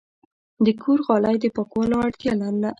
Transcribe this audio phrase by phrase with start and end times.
[0.65, 2.69] د کور غالی د پاکولو اړتیا لرله.